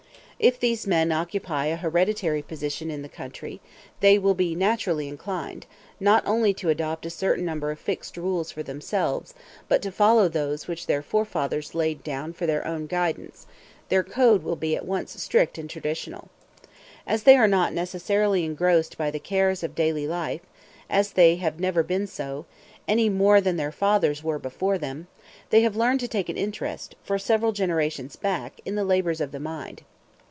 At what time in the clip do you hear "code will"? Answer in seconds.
14.01-14.55